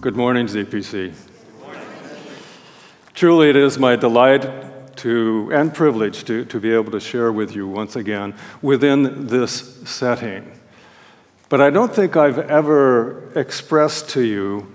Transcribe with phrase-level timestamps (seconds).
[0.00, 1.12] Good morning, ZPC.
[3.12, 7.54] Truly, it is my delight to and privilege to, to be able to share with
[7.54, 10.58] you once again within this setting.
[11.50, 14.74] But I don't think I've ever expressed to you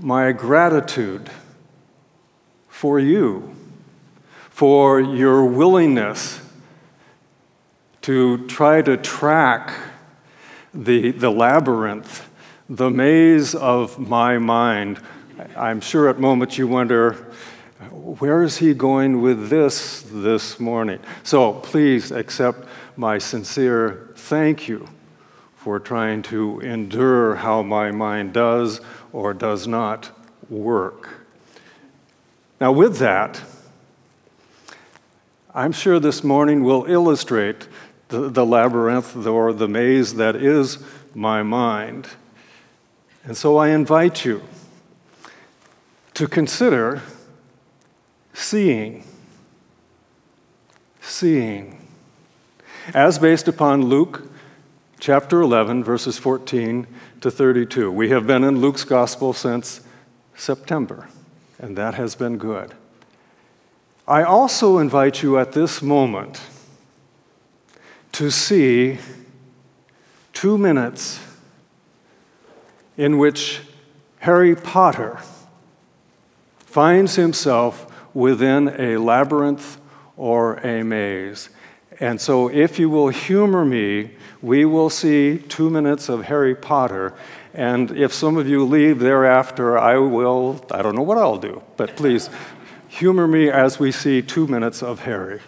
[0.00, 1.28] my gratitude
[2.70, 3.54] for you,
[4.48, 6.40] for your willingness
[8.00, 9.74] to try to track
[10.72, 12.29] the, the labyrinth,
[12.70, 15.00] the maze of my mind.
[15.56, 17.14] I'm sure at moments you wonder,
[17.90, 21.00] where is he going with this this morning?
[21.24, 22.64] So please accept
[22.96, 24.88] my sincere thank you
[25.56, 28.80] for trying to endure how my mind does
[29.12, 30.12] or does not
[30.48, 31.26] work.
[32.60, 33.42] Now, with that,
[35.52, 37.66] I'm sure this morning will illustrate
[38.08, 40.78] the, the labyrinth or the maze that is
[41.14, 42.06] my mind.
[43.24, 44.42] And so I invite you
[46.14, 47.02] to consider
[48.32, 49.04] seeing.
[51.00, 51.86] Seeing.
[52.94, 54.30] As based upon Luke
[54.98, 56.86] chapter 11, verses 14
[57.20, 57.90] to 32.
[57.90, 59.80] We have been in Luke's gospel since
[60.34, 61.08] September,
[61.58, 62.74] and that has been good.
[64.06, 66.40] I also invite you at this moment
[68.12, 68.98] to see
[70.32, 71.20] two minutes
[73.00, 73.62] in which
[74.18, 75.18] Harry Potter
[76.58, 79.80] finds himself within a labyrinth
[80.18, 81.48] or a maze.
[81.98, 84.10] And so, if you will humor me,
[84.42, 87.14] we will see two minutes of Harry Potter.
[87.54, 91.62] And if some of you leave thereafter, I will, I don't know what I'll do,
[91.78, 92.28] but please
[92.88, 95.40] humor me as we see two minutes of Harry.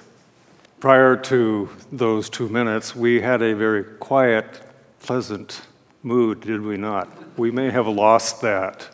[0.80, 4.62] Prior to those two minutes, we had a very quiet,
[5.01, 5.61] pleasant
[6.02, 7.39] mood, did we not?
[7.39, 8.89] We may have lost that.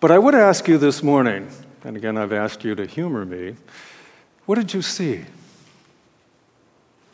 [0.00, 1.48] But I would ask you this morning,
[1.84, 3.56] and again, I've asked you to humor me,
[4.46, 5.24] what did you see?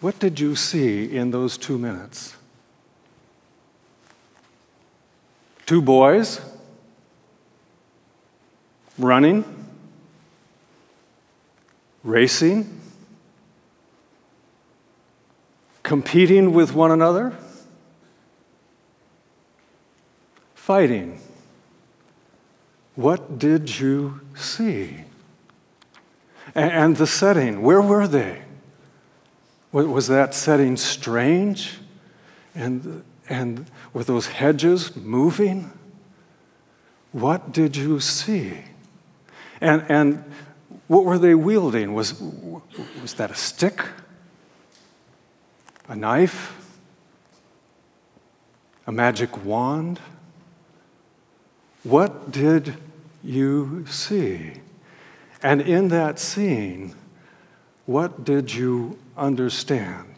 [0.01, 2.37] What did you see in those two minutes?
[5.67, 6.41] Two boys
[8.99, 9.45] running,
[12.03, 12.81] racing,
[15.83, 17.37] competing with one another,
[20.67, 21.21] fighting.
[22.97, 25.05] What did you see?
[26.57, 28.43] And the setting, where were they?
[29.71, 31.79] Was that setting strange?
[32.53, 35.71] And, and were those hedges moving?
[37.13, 38.65] What did you see?
[39.61, 40.25] And, and
[40.89, 41.95] what were they wielding?
[41.95, 42.21] Was,
[43.01, 43.85] was that a stick?
[45.89, 46.57] A knife?
[48.85, 50.01] A magic wand?
[51.87, 52.75] What did
[53.23, 54.55] you see?
[55.41, 56.97] And in that scene,
[57.85, 60.09] what did you understand?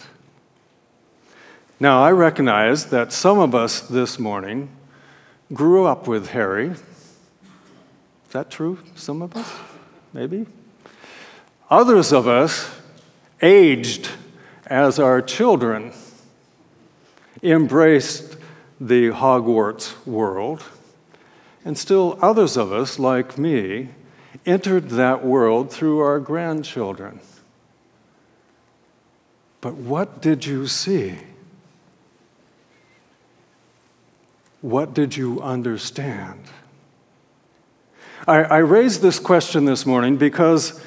[1.78, 4.70] Now, I recognize that some of us this morning
[5.52, 6.68] grew up with Harry.
[6.68, 6.82] Is
[8.30, 8.78] that true?
[8.94, 9.52] Some of us?
[10.14, 10.46] Maybe?
[11.68, 12.74] Others of us
[13.42, 14.08] aged
[14.64, 15.92] as our children
[17.42, 18.38] embraced
[18.80, 20.64] the Hogwarts world.
[21.68, 23.90] And still others of us, like me,
[24.46, 27.20] entered that world through our grandchildren.
[29.60, 31.18] But what did you see?
[34.62, 36.40] What did you understand?
[38.26, 40.82] I, I raised this question this morning because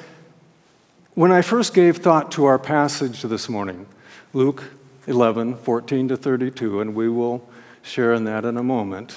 [1.13, 3.85] when I first gave thought to our passage this morning,
[4.33, 4.63] Luke
[5.05, 7.47] 11, 14 to 32, and we will
[7.83, 9.15] share in that in a moment.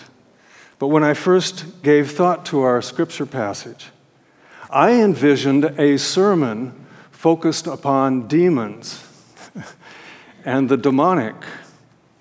[0.78, 3.90] But when I first gave thought to our scripture passage,
[4.70, 9.06] I envisioned a sermon focused upon demons
[10.44, 11.36] and the demonic.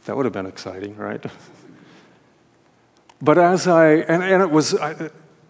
[0.05, 1.23] That would have been exciting, right?
[3.21, 4.75] But as I, and, and it was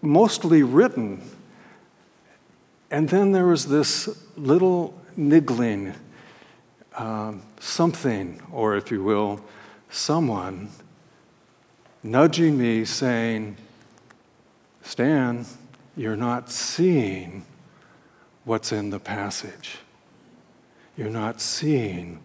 [0.00, 1.22] mostly written,
[2.90, 5.94] and then there was this little niggling
[6.96, 9.40] um, something, or if you will,
[9.90, 10.68] someone
[12.04, 13.56] nudging me saying,
[14.82, 15.46] Stan,
[15.96, 17.44] you're not seeing
[18.44, 19.78] what's in the passage.
[20.96, 22.20] You're not seeing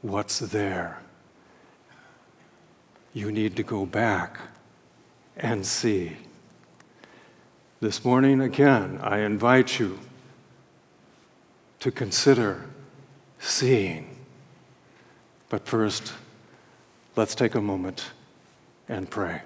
[0.00, 1.00] what's there.
[3.12, 4.38] You need to go back
[5.36, 6.16] and see.
[7.80, 9.98] This morning, again, I invite you
[11.80, 12.66] to consider
[13.40, 14.18] seeing.
[15.48, 16.12] But first,
[17.16, 18.10] let's take a moment
[18.90, 19.40] and pray.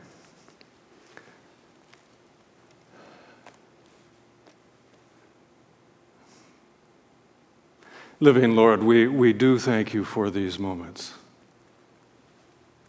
[8.21, 11.13] Living Lord, we, we do thank you for these moments.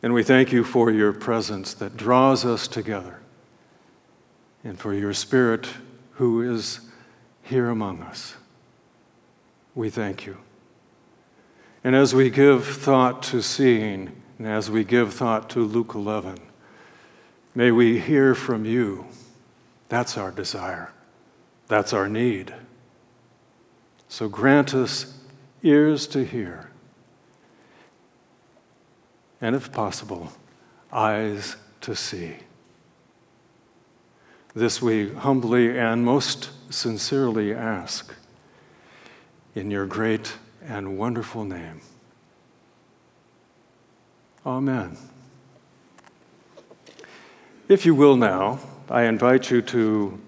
[0.02, 3.20] And we thank you for your presence that draws us together
[4.64, 5.68] and for your Spirit
[6.14, 6.80] who is
[7.44, 8.36] here among us.
[9.74, 10.38] We thank you.
[11.84, 16.40] And as we give thought to seeing, and as we give thought to Luke 11,
[17.54, 19.06] may we hear from you.
[19.88, 20.92] That's our desire,
[21.68, 22.54] that's our need.
[24.08, 25.18] So grant us
[25.64, 26.70] ears to hear,
[29.42, 30.32] and if possible,
[30.92, 32.36] eyes to see.
[34.54, 38.14] This we humbly and most sincerely ask
[39.54, 40.34] in your great
[40.64, 41.82] and wonderful name.
[44.46, 44.96] Amen.
[47.68, 48.60] If you will now,
[48.90, 50.20] I invite you to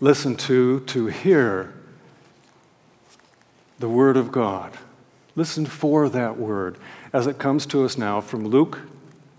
[0.00, 1.72] listen to, to hear
[3.78, 4.76] the Word of God.
[5.36, 6.76] Listen for that Word
[7.12, 8.80] as it comes to us now from Luke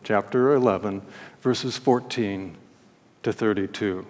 [0.06, 1.02] chapter 11,
[1.42, 2.56] verses 14
[3.24, 4.06] to 32.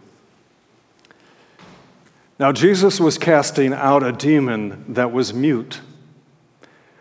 [2.38, 5.82] Now, Jesus was casting out a demon that was mute.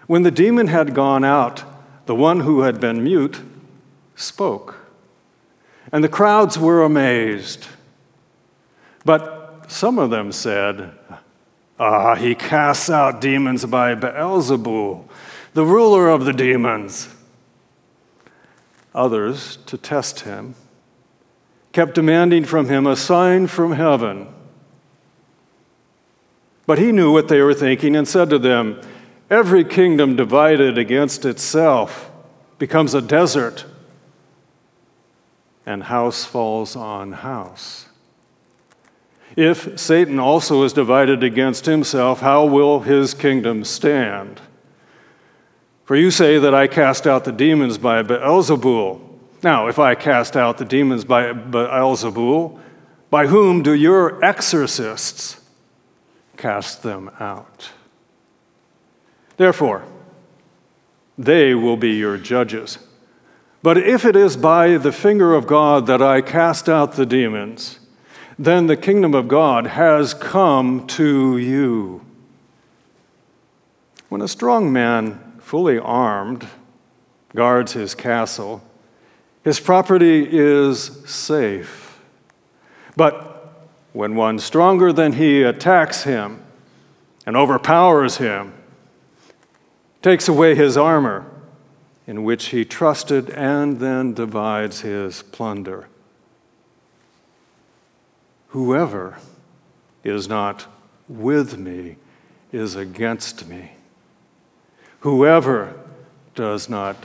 [0.06, 1.64] When the demon had gone out,
[2.10, 3.40] the one who had been mute
[4.16, 4.74] spoke.
[5.92, 7.68] And the crowds were amazed.
[9.04, 10.90] But some of them said,
[11.78, 15.04] Ah, he casts out demons by Beelzebul,
[15.54, 17.14] the ruler of the demons.
[18.92, 20.56] Others, to test him,
[21.70, 24.26] kept demanding from him a sign from heaven.
[26.66, 28.80] But he knew what they were thinking and said to them,
[29.30, 32.10] Every kingdom divided against itself
[32.58, 33.64] becomes a desert,
[35.64, 37.86] and house falls on house.
[39.36, 44.40] If Satan also is divided against himself, how will his kingdom stand?
[45.84, 49.00] For you say that I cast out the demons by Beelzebul.
[49.44, 52.58] Now, if I cast out the demons by Beelzebul,
[53.10, 55.40] by whom do your exorcists
[56.36, 57.70] cast them out?
[59.40, 59.84] Therefore,
[61.16, 62.78] they will be your judges.
[63.62, 67.78] But if it is by the finger of God that I cast out the demons,
[68.38, 72.04] then the kingdom of God has come to you.
[74.10, 76.46] When a strong man, fully armed,
[77.34, 78.62] guards his castle,
[79.42, 81.98] his property is safe.
[82.94, 83.54] But
[83.94, 86.42] when one stronger than he attacks him
[87.24, 88.52] and overpowers him,
[90.02, 91.26] takes away his armor
[92.06, 95.86] in which he trusted, and then divides his plunder.
[98.48, 99.18] Whoever
[100.02, 100.66] is not
[101.08, 101.96] with me
[102.50, 103.74] is against me.
[105.00, 105.72] Whoever
[106.34, 106.96] does not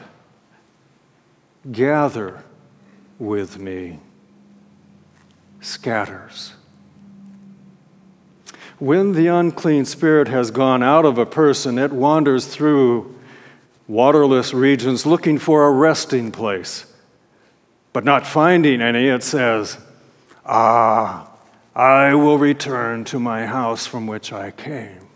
[1.71, 2.43] gather
[3.19, 3.99] with me
[5.61, 6.53] scatters.
[8.79, 13.15] When the unclean spirit has gone out of a person, it wanders through
[13.87, 16.85] waterless regions looking for a resting place.
[17.93, 19.77] But not finding any, it says,
[20.45, 21.31] Ah,
[21.73, 25.07] I will return to my house from which I came.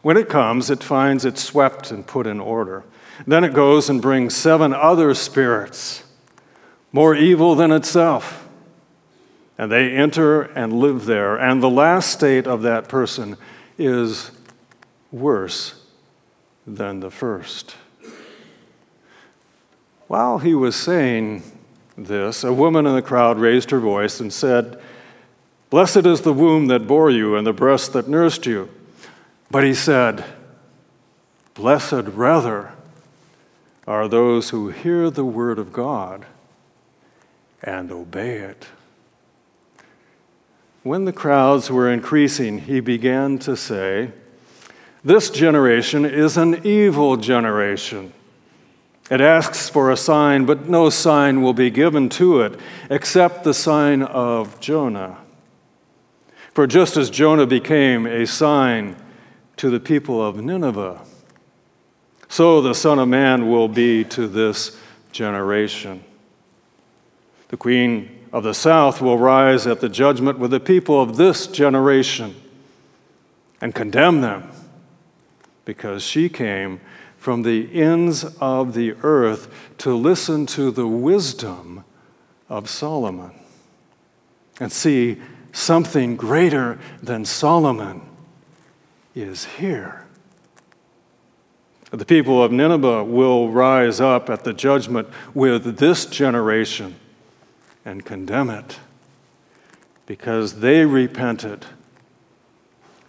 [0.00, 2.84] When it comes, it finds it swept and put in order.
[3.26, 6.04] Then it goes and brings seven other spirits,
[6.92, 8.45] more evil than itself.
[9.58, 11.36] And they enter and live there.
[11.36, 13.36] And the last state of that person
[13.78, 14.30] is
[15.10, 15.74] worse
[16.66, 17.76] than the first.
[20.08, 21.42] While he was saying
[21.96, 24.80] this, a woman in the crowd raised her voice and said,
[25.70, 28.68] Blessed is the womb that bore you and the breast that nursed you.
[29.50, 30.24] But he said,
[31.54, 32.72] Blessed rather
[33.86, 36.26] are those who hear the word of God
[37.62, 38.66] and obey it.
[40.86, 44.12] When the crowds were increasing, he began to say,
[45.02, 48.12] This generation is an evil generation.
[49.10, 53.52] It asks for a sign, but no sign will be given to it except the
[53.52, 55.18] sign of Jonah.
[56.54, 58.94] For just as Jonah became a sign
[59.56, 61.00] to the people of Nineveh,
[62.28, 64.78] so the Son of Man will be to this
[65.10, 66.04] generation.
[67.48, 71.46] The Queen of the South will rise at the judgment with the people of this
[71.46, 72.34] generation
[73.60, 74.50] and condemn them
[75.64, 76.80] because she came
[77.18, 79.48] from the ends of the earth
[79.78, 81.84] to listen to the wisdom
[82.48, 83.32] of Solomon.
[84.60, 85.20] And see,
[85.52, 88.02] something greater than Solomon
[89.14, 90.06] is here.
[91.90, 96.96] The people of Nineveh will rise up at the judgment with this generation
[97.86, 98.80] and condemn it
[100.04, 101.64] because they repented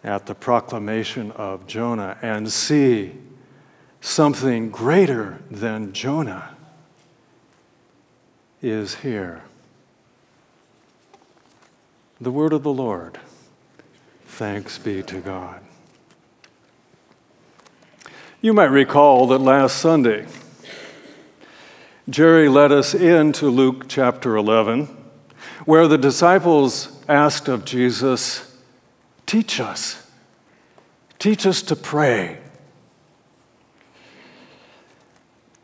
[0.04, 3.16] at the proclamation of Jonah and see
[4.00, 6.56] something greater than Jonah
[8.62, 9.42] is here.
[12.22, 13.20] The word of the Lord.
[14.26, 15.62] Thanks be to God.
[18.42, 20.28] You might recall that last Sunday,
[22.10, 24.88] Jerry led us into Luke chapter 11,
[25.66, 28.58] where the disciples asked of Jesus,
[29.26, 30.10] Teach us,
[31.20, 32.38] teach us to pray.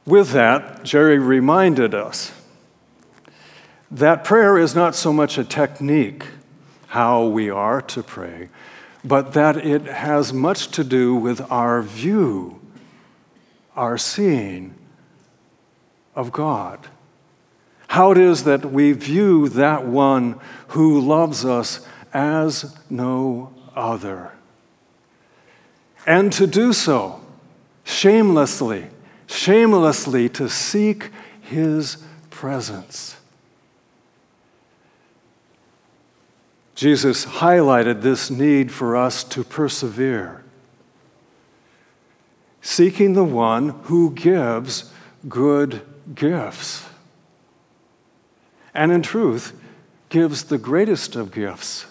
[0.05, 2.33] With that, Jerry reminded us
[3.89, 6.25] that prayer is not so much a technique,
[6.87, 8.49] how we are to pray,
[9.01, 12.59] but that it has much to do with our view
[13.75, 14.75] our seeing
[16.15, 16.87] of God.
[17.87, 20.39] How it is that we view that one
[20.69, 24.31] who loves us as no other.
[26.05, 27.21] And to do so
[27.83, 28.87] shamelessly,
[29.27, 31.97] shamelessly to seek his
[32.29, 33.17] presence.
[36.75, 40.43] Jesus highlighted this need for us to persevere
[42.63, 44.91] seeking the one who gives
[45.27, 45.81] good
[46.13, 46.85] gifts.
[48.73, 49.53] And in truth,
[50.09, 51.85] gives the greatest of gifts.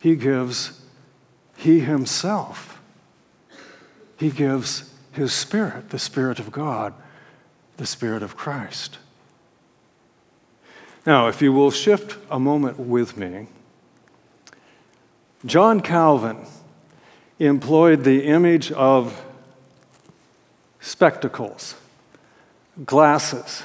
[0.00, 0.80] He gives
[1.56, 2.80] He Himself.
[4.16, 6.94] He gives His Spirit, the Spirit of God,
[7.76, 8.98] the Spirit of Christ.
[11.06, 13.48] Now, if you will shift a moment with me,
[15.44, 16.46] John Calvin
[17.38, 19.22] employed the image of
[20.80, 21.74] spectacles,
[22.84, 23.62] glasses.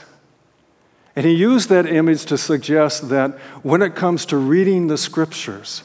[1.15, 3.31] And he used that image to suggest that
[3.63, 5.83] when it comes to reading the scriptures,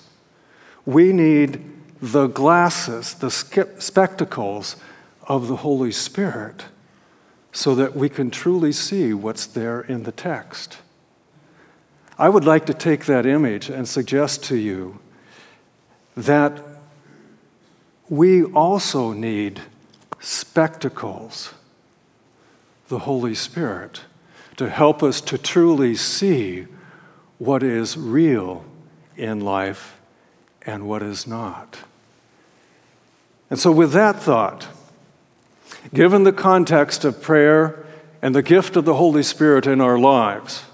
[0.85, 1.65] we need
[2.01, 4.77] the glasses, the spectacles
[5.27, 6.67] of the Holy Spirit,
[7.53, 10.79] so that we can truly see what's there in the text.
[12.19, 15.01] I would like to take that image and suggest to you
[16.17, 16.63] that
[18.09, 19.63] we also need
[20.21, 21.55] spectacles,
[22.89, 24.03] the Holy Spirit,
[24.57, 26.67] to help us to truly see
[27.39, 28.65] what is real
[29.17, 30.01] in life
[30.63, 31.81] and what is not.
[33.51, 34.69] And so, with that thought,
[35.93, 37.85] given the context of prayer
[38.23, 40.65] and the gift of the Holy Spirit in our lives,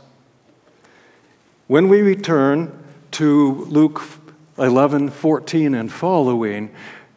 [1.66, 2.72] when we return
[3.12, 4.02] to Luke
[4.58, 6.70] 11 14 and following,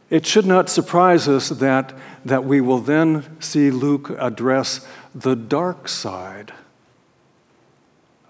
[0.10, 1.94] it should not surprise us that,
[2.26, 6.54] that we will then see Luke address the dark side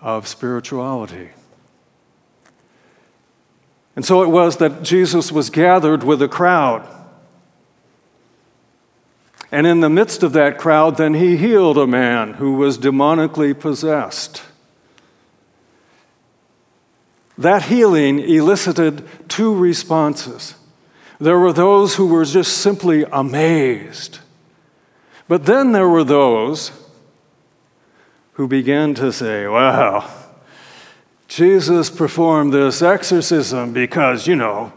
[0.01, 1.29] of spirituality.
[3.95, 6.87] And so it was that Jesus was gathered with a crowd.
[9.51, 13.57] And in the midst of that crowd, then he healed a man who was demonically
[13.57, 14.41] possessed.
[17.37, 20.55] That healing elicited two responses.
[21.19, 24.19] There were those who were just simply amazed.
[25.27, 26.71] But then there were those
[28.33, 30.09] who began to say, wow,
[31.27, 34.73] Jesus performed this exorcism because, you know,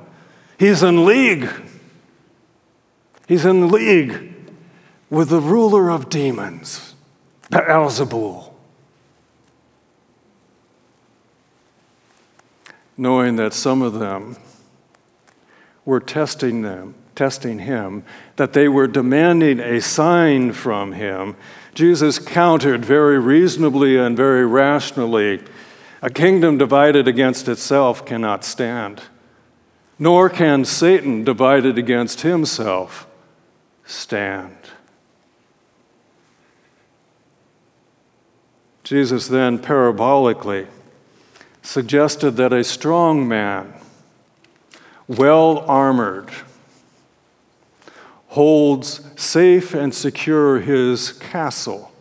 [0.59, 1.49] he's in league.
[3.27, 4.35] He's in league
[5.11, 6.95] with the ruler of demons,
[7.51, 8.53] Beelzebul.
[12.97, 14.37] Knowing that some of them
[15.87, 18.05] were testing them, testing him,
[18.37, 21.37] that they were demanding a sign from him,
[21.75, 25.43] Jesus countered very reasonably and very rationally
[26.03, 29.03] a kingdom divided against itself cannot stand,
[29.99, 33.07] nor can Satan divided against himself
[33.85, 34.57] stand.
[38.85, 40.69] Jesus then parabolically
[41.63, 43.75] suggested that a strong man
[45.09, 46.31] well armored,
[48.29, 51.93] holds safe and secure his castle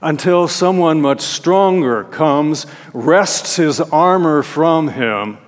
[0.00, 5.38] until someone much stronger comes, wrests his armor from him,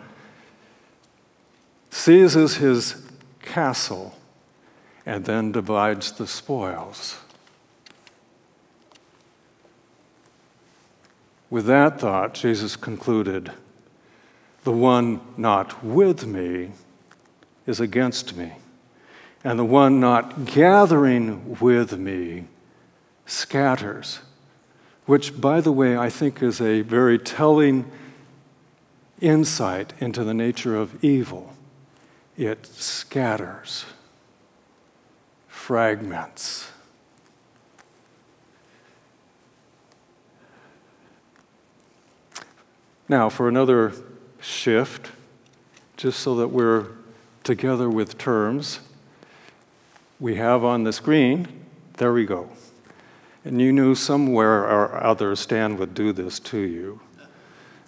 [1.90, 3.02] seizes his
[3.42, 4.16] castle,
[5.06, 7.18] and then divides the spoils.
[11.48, 13.52] With that thought, Jesus concluded
[14.64, 16.72] the one not with me
[17.66, 18.52] is against me,
[19.42, 22.44] and the one not gathering with me
[23.26, 24.20] scatters.
[25.06, 27.90] Which, by the way, I think is a very telling
[29.20, 31.54] insight into the nature of evil.
[32.36, 33.86] It scatters,
[35.48, 36.70] fragments.
[43.08, 43.92] Now, for another
[44.40, 45.10] shift,
[45.96, 46.86] just so that we're
[47.44, 48.80] together with terms,
[50.18, 51.48] we have on the screen,
[51.96, 52.48] there we go.
[53.44, 57.00] And you knew somewhere or other Stan would do this to you.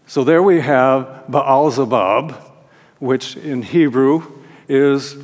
[0.06, 2.34] So there we have Baal Zebub,
[2.98, 4.22] which in Hebrew
[4.68, 5.16] is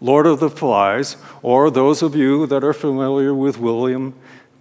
[0.00, 4.14] Lord of the Flies, or those of you that are familiar with William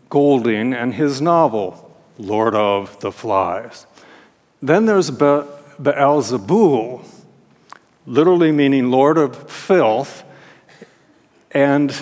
[0.09, 3.85] Golding and his novel, Lord of the Flies.
[4.61, 5.43] Then there's Be-
[5.79, 7.05] Baal Zebul,
[8.05, 10.23] literally meaning Lord of filth,
[11.51, 11.95] and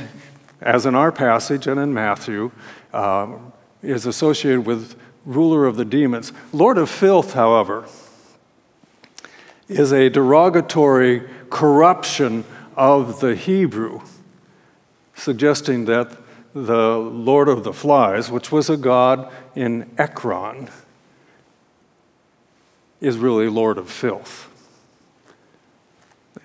[0.61, 2.51] as in our passage and in Matthew,
[2.93, 3.37] uh,
[3.81, 6.31] is associated with ruler of the demons.
[6.51, 7.85] Lord of filth, however,
[9.67, 12.43] is a derogatory corruption
[12.75, 14.01] of the Hebrew,
[15.15, 16.17] suggesting that
[16.53, 20.69] the Lord of the Flies, which was a god in Ekron,
[23.01, 24.47] is really Lord of Filth.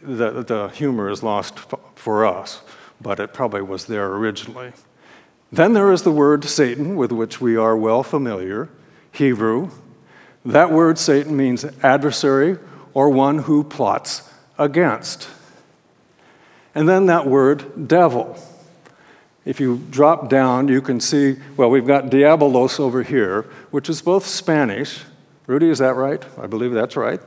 [0.03, 1.59] The, the humor is lost
[1.95, 2.63] for us,
[3.01, 4.73] but it probably was there originally.
[5.53, 8.69] Then there is the word Satan, with which we are well familiar,
[9.13, 9.71] Hebrew.
[10.45, 12.59] That word Satan means adversary
[12.95, 14.29] or one who plots
[14.59, 15.29] against.
[16.75, 18.39] And then that word devil.
[19.45, 24.03] If you drop down, you can see, well, we've got diabolos over here, which is
[24.03, 25.05] both Spanish
[25.47, 26.25] Rudy, is that right?
[26.41, 27.21] I believe that's right.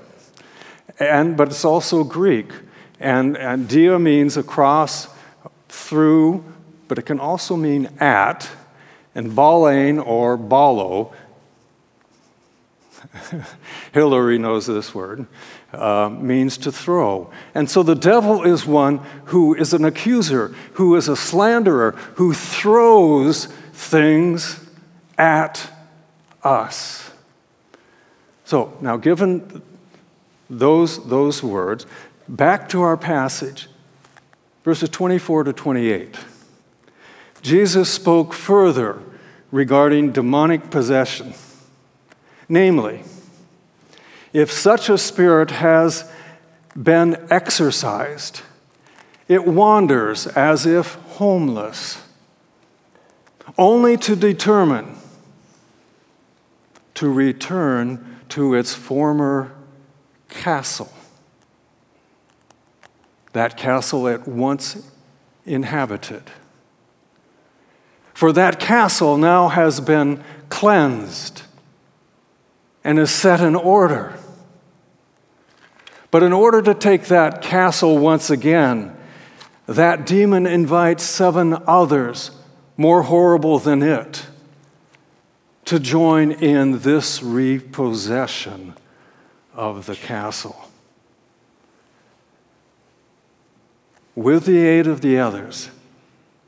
[1.00, 2.52] And, but it's also Greek.
[3.00, 5.08] And, and dia means across,
[5.70, 6.44] through,
[6.88, 8.50] but it can also mean at.
[9.16, 11.14] And balain or balo,
[13.94, 15.26] Hillary knows this word,
[15.74, 17.32] uh, means to throw.
[17.56, 22.34] And so the devil is one who is an accuser, who is a slanderer, who
[22.34, 24.66] throws things
[25.18, 25.72] at
[26.44, 27.09] us.
[28.50, 29.62] So, now given
[30.50, 31.86] those, those words,
[32.28, 33.68] back to our passage,
[34.64, 36.18] verses 24 to 28.
[37.44, 39.04] Jesus spoke further
[39.52, 41.36] regarding demonic possession.
[42.48, 43.04] Namely,
[44.34, 46.12] if such a spirit has
[46.76, 48.42] been exorcised,
[49.28, 52.02] it wanders as if homeless,
[53.60, 54.96] only to determine
[56.96, 59.52] to return to its former
[60.30, 60.92] castle.
[63.34, 64.92] That castle it once
[65.46, 66.24] inhabited.
[68.14, 71.44] For that castle now has been cleansed
[72.84, 74.18] and is set in order.
[76.12, 78.96] But in order to take that castle once again,
[79.68, 82.32] that demon invites seven others
[82.78, 84.26] more horrible than it
[85.70, 88.74] to join in this repossession
[89.54, 90.68] of the castle.
[94.16, 95.70] With the aid of the others,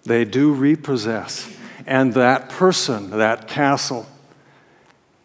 [0.06, 1.56] they do repossess,
[1.86, 4.08] and that person, that castle,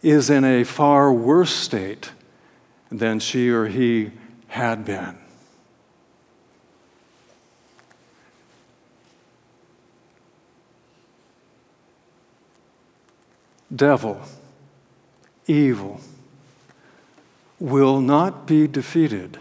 [0.03, 2.11] is in a far worse state
[2.91, 4.11] than she or he
[4.49, 5.17] had been.
[13.75, 14.21] Devil,
[15.47, 16.01] evil,
[17.59, 19.39] will not be defeated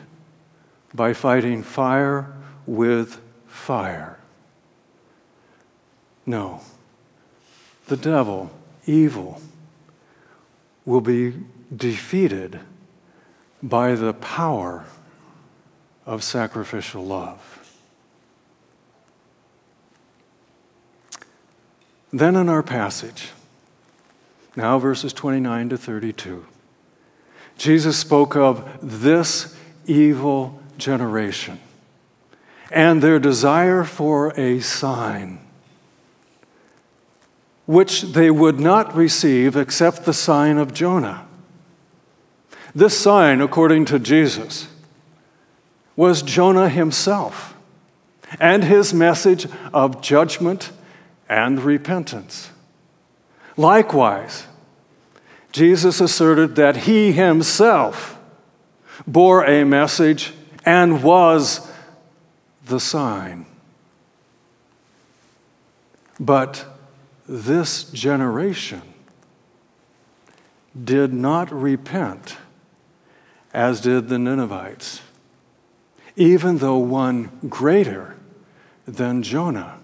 [0.94, 2.34] by fighting fire
[2.66, 4.18] with fire.
[6.26, 6.62] No,
[7.88, 8.52] the devil,
[8.86, 9.42] evil,
[10.86, 11.34] will be
[11.76, 12.60] defeated
[13.62, 14.86] by the power
[16.06, 17.52] of sacrificial love.
[22.14, 23.30] Then in our passage,
[24.56, 26.46] now, verses 29 to 32.
[27.58, 31.60] Jesus spoke of this evil generation
[32.72, 35.40] and their desire for a sign,
[37.66, 41.26] which they would not receive except the sign of Jonah.
[42.74, 44.68] This sign, according to Jesus,
[45.96, 47.56] was Jonah himself
[48.40, 50.72] and his message of judgment
[51.30, 52.52] and repentance.
[53.58, 54.48] Likewise,
[55.52, 58.20] Jesus asserted that he himself
[59.08, 60.34] bore a message
[60.66, 61.72] and was
[62.66, 63.46] the sign.
[66.20, 66.66] But
[67.28, 68.82] this generation
[70.84, 72.38] did not repent
[73.54, 75.02] as did the Ninevites,
[76.18, 78.18] even though one greater
[78.86, 79.80] than Jonah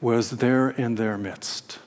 [0.00, 1.80] was there in their midst.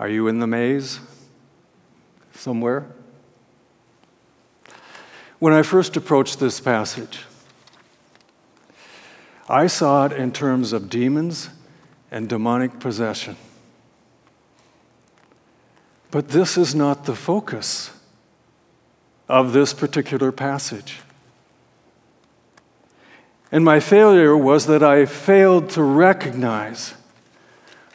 [0.00, 0.98] Are you in the maze
[2.32, 2.86] somewhere?
[5.38, 7.24] When I first approached this passage,
[9.46, 11.50] I saw it in terms of demons
[12.10, 13.36] and demonic possession.
[16.10, 17.90] But this is not the focus
[19.28, 21.00] of this particular passage.
[23.52, 26.94] And my failure was that I failed to recognize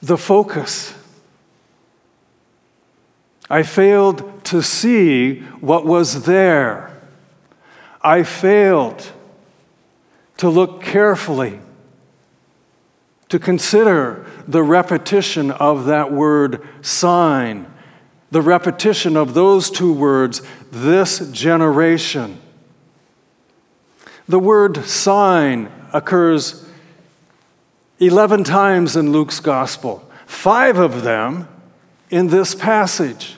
[0.04, 0.94] the focus.
[3.50, 7.00] I failed to see what was there.
[8.02, 9.12] I failed
[10.38, 11.60] to look carefully,
[13.30, 17.72] to consider the repetition of that word sign
[18.36, 22.38] the repetition of those two words, this generation.
[24.28, 26.68] The word sign occurs
[28.00, 31.48] 11 times in Luke's gospel, five of them
[32.10, 33.35] in this passage.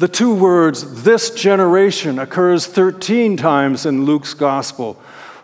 [0.00, 4.94] The two words, this generation, occurs 13 times in Luke's gospel,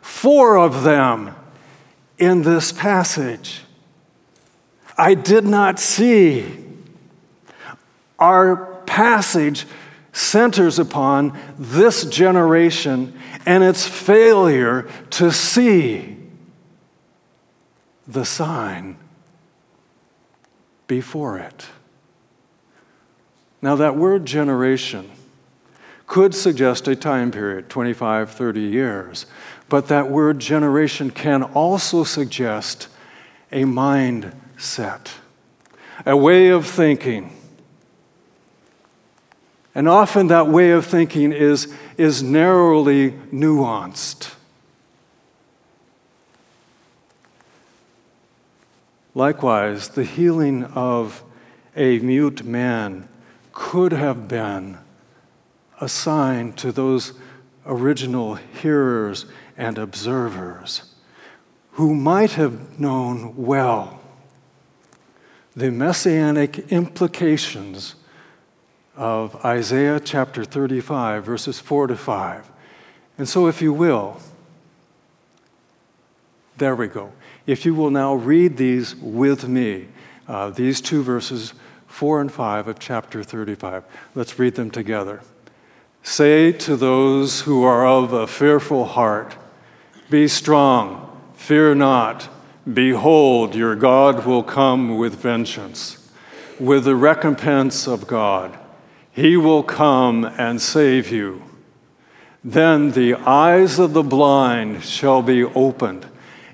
[0.00, 1.34] four of them
[2.16, 3.60] in this passage.
[4.96, 6.64] I did not see
[8.18, 9.66] our passage
[10.14, 13.12] centers upon this generation
[13.44, 16.16] and its failure to see
[18.08, 18.96] the sign
[20.86, 21.66] before it.
[23.66, 25.10] Now, that word generation
[26.06, 29.26] could suggest a time period, 25, 30 years,
[29.68, 32.86] but that word generation can also suggest
[33.50, 35.14] a mindset,
[36.06, 37.36] a way of thinking
[39.74, 44.32] and often that way of thinking is, is narrowly nuanced.
[49.12, 51.24] Likewise, the healing of
[51.74, 53.08] a mute man
[53.56, 54.76] could have been
[55.80, 57.14] a sign to those
[57.64, 59.24] original hearers
[59.56, 60.94] and observers
[61.72, 63.98] who might have known well
[65.56, 67.94] the messianic implications
[68.94, 72.50] of Isaiah chapter 35, verses 4 to 5.
[73.16, 74.20] And so, if you will,
[76.58, 77.10] there we go.
[77.46, 79.88] If you will now read these with me,
[80.28, 81.54] uh, these two verses,
[81.96, 83.82] 4 and 5 of chapter 35.
[84.14, 85.22] Let's read them together.
[86.02, 89.34] Say to those who are of a fearful heart,
[90.10, 92.28] Be strong, fear not.
[92.70, 96.12] Behold, your God will come with vengeance,
[96.60, 98.58] with the recompense of God.
[99.10, 101.44] He will come and save you.
[102.44, 106.04] Then the eyes of the blind shall be opened,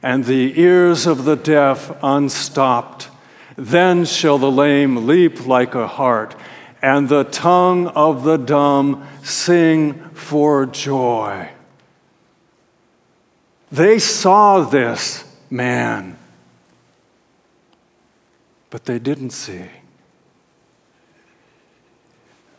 [0.05, 3.09] and the ears of the deaf unstopped.
[3.57, 6.35] Then shall the lame leap like a hart,
[6.81, 11.51] and the tongue of the dumb sing for joy.
[13.71, 16.19] They saw this man,
[18.71, 19.69] but they didn't see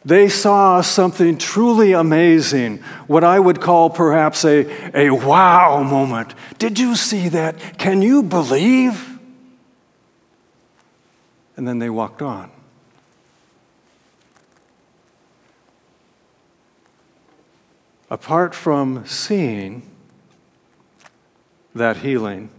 [0.06, 6.34] they saw something truly amazing, what I would call perhaps a, a wow moment.
[6.60, 7.78] Did you see that?
[7.78, 9.13] Can you believe?
[11.56, 12.52] And then they walked on.
[18.10, 19.90] Apart from seeing
[21.74, 22.50] that healing,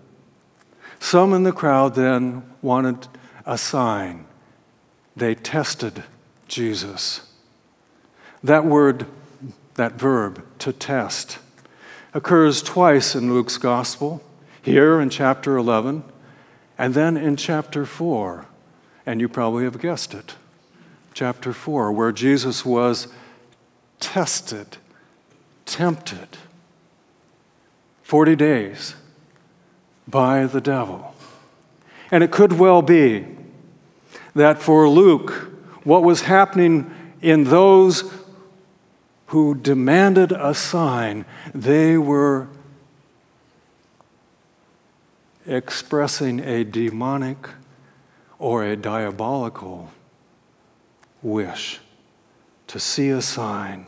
[0.99, 3.07] some in the crowd then wanted
[3.47, 4.27] a sign.
[5.17, 6.03] They tested
[6.49, 7.31] Jesus.
[8.43, 9.07] That word,
[9.75, 11.39] that verb, to test,
[12.13, 14.23] occurs twice in Luke's gospel,
[14.63, 16.05] here in chapter 11,
[16.77, 18.47] and then in chapter 4.
[19.07, 20.35] And you probably have guessed it.
[21.13, 23.09] Chapter 4, where Jesus was
[24.01, 24.79] tested,
[25.67, 26.39] tempted,
[28.03, 28.95] 40 days
[30.07, 31.15] by the devil.
[32.11, 33.27] And it could well be
[34.35, 35.51] that for Luke,
[35.85, 38.13] what was happening in those
[39.27, 42.49] who demanded a sign, they were
[45.47, 47.49] expressing a demonic
[48.39, 49.91] or a diabolical
[51.23, 51.81] wish
[52.67, 53.87] to see a sign.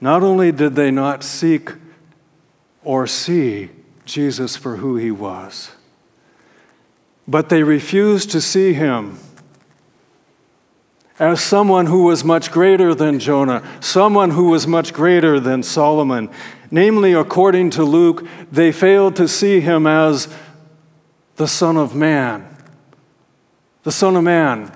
[0.00, 1.72] Not only did they not seek
[2.82, 3.70] or see
[4.04, 5.72] Jesus for who he was,
[7.28, 9.18] but they refused to see him
[11.18, 16.28] as someone who was much greater than Jonah, someone who was much greater than Solomon.
[16.68, 20.26] Namely, according to Luke, they failed to see him as
[21.36, 22.48] the Son of Man.
[23.82, 24.72] The Son of Man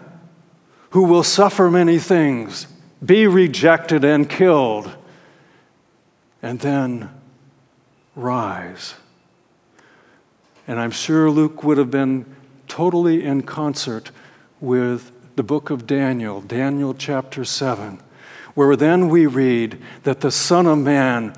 [0.96, 2.66] who will suffer many things,
[3.04, 4.96] be rejected and killed,
[6.42, 7.10] and then
[8.14, 8.94] rise.
[10.66, 12.24] And I'm sure Luke would have been
[12.66, 14.10] totally in concert
[14.58, 18.00] with the book of Daniel, Daniel chapter 7,
[18.54, 21.34] where then we read that the Son of Man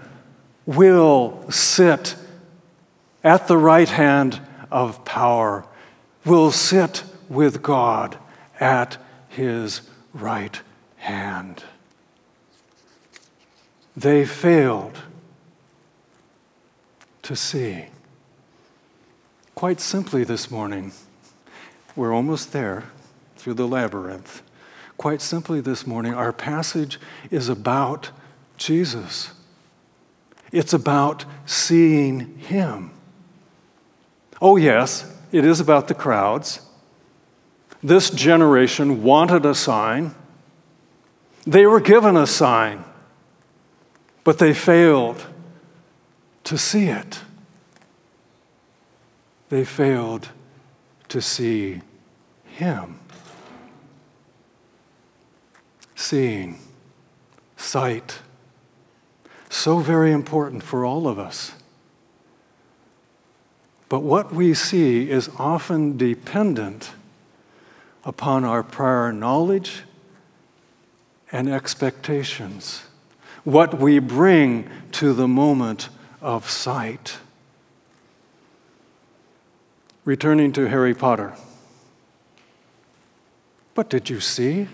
[0.67, 2.15] will sit
[3.25, 5.65] at the right hand of power,
[6.25, 8.19] will sit with God
[8.61, 8.97] at
[9.29, 10.61] his right
[10.97, 11.65] hand.
[13.97, 14.99] They failed
[17.23, 17.87] to see.
[19.55, 20.93] Quite simply this morning,
[21.97, 22.85] we're almost there
[23.37, 24.43] through the labyrinth.
[24.97, 26.99] Quite simply this morning, our passage
[27.31, 28.11] is about
[28.57, 29.33] Jesus.
[30.53, 32.93] It's about seeing Him.
[34.41, 36.61] Oh, yes, it is about the crowds.
[37.83, 40.15] This generation wanted a sign.
[41.47, 42.85] They were given a sign,
[44.25, 45.27] but they failed
[46.45, 47.21] to see it.
[49.49, 50.29] They failed
[51.09, 51.81] to see
[52.45, 53.01] Him.
[55.95, 56.59] Seeing,
[57.57, 58.21] sight,
[59.51, 61.53] so very important for all of us.
[63.89, 66.91] But what we see is often dependent
[68.05, 69.83] upon our prior knowledge
[71.33, 72.85] and expectations,
[73.45, 75.89] what we bring to the moment
[76.21, 77.19] of sight.
[80.05, 81.35] Returning to Harry Potter.
[83.75, 84.69] What did you see?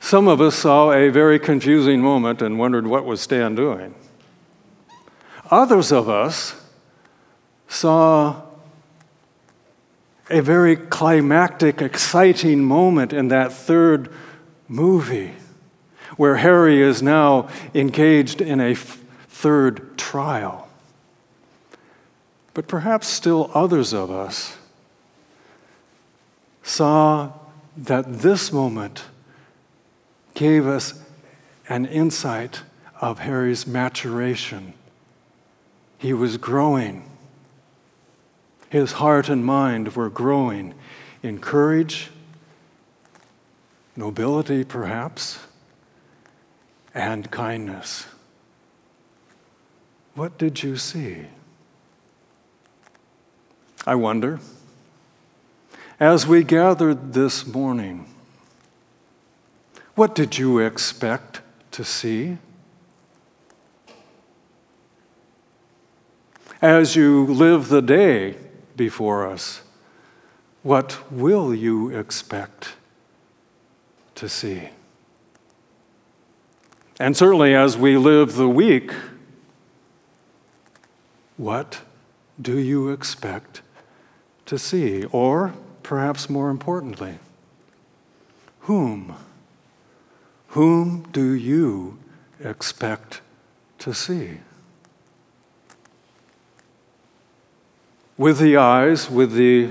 [0.00, 3.94] Some of us saw a very confusing moment and wondered what was Stan doing.
[5.54, 6.60] Others of us
[7.68, 8.42] saw
[10.28, 14.10] a very climactic, exciting moment in that third
[14.66, 15.34] movie
[16.16, 20.68] where Harry is now engaged in a f- third trial.
[22.52, 24.56] But perhaps still others of us
[26.64, 27.30] saw
[27.76, 29.04] that this moment
[30.34, 31.00] gave us
[31.68, 32.62] an insight
[33.00, 34.74] of Harry's maturation.
[36.04, 37.02] He was growing
[38.68, 40.74] his heart and mind were growing
[41.22, 42.10] in courage,
[43.96, 45.38] nobility perhaps,
[46.94, 48.06] and kindness.
[50.14, 51.24] What did you see?
[53.86, 54.40] I wonder,
[55.98, 58.12] as we gathered this morning,
[59.94, 61.40] what did you expect
[61.70, 62.36] to see?
[66.62, 68.36] As you live the day,
[68.76, 69.62] before us,
[70.62, 72.74] what will you expect
[74.14, 74.70] to see?
[76.98, 78.92] And certainly as we live the week,
[81.36, 81.80] what
[82.40, 83.62] do you expect
[84.46, 85.04] to see?
[85.06, 87.18] Or perhaps more importantly,
[88.60, 89.16] whom?
[90.48, 91.98] Whom do you
[92.40, 93.20] expect
[93.80, 94.38] to see?
[98.16, 99.70] With the eyes, with the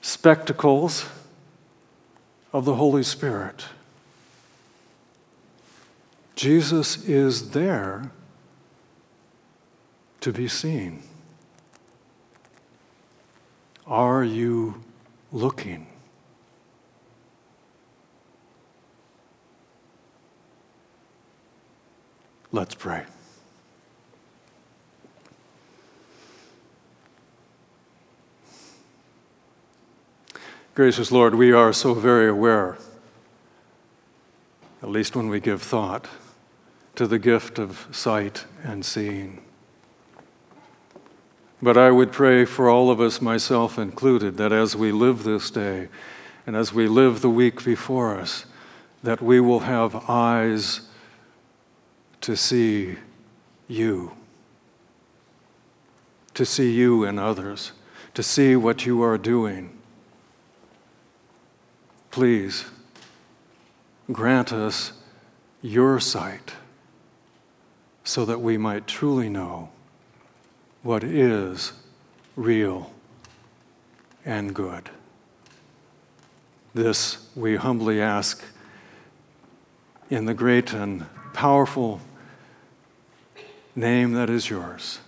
[0.00, 1.06] spectacles
[2.52, 3.66] of the Holy Spirit.
[6.34, 8.10] Jesus is there
[10.20, 11.02] to be seen.
[13.86, 14.82] Are you
[15.32, 15.86] looking?
[22.52, 23.04] Let's pray.
[30.80, 32.78] Gracious Lord, we are so very aware,
[34.82, 36.08] at least when we give thought,
[36.94, 39.42] to the gift of sight and seeing.
[41.60, 45.50] But I would pray for all of us, myself included, that as we live this
[45.50, 45.90] day
[46.46, 48.46] and as we live the week before us,
[49.02, 50.88] that we will have eyes
[52.22, 52.96] to see
[53.68, 54.12] you,
[56.32, 57.72] to see you in others,
[58.14, 59.76] to see what you are doing
[62.10, 62.64] Please,
[64.10, 64.92] grant us
[65.62, 66.54] your sight
[68.02, 69.68] so that we might truly know
[70.82, 71.72] what is
[72.34, 72.92] real
[74.24, 74.90] and good.
[76.74, 78.42] This we humbly ask
[80.08, 82.00] in the great and powerful
[83.76, 84.98] name that is yours.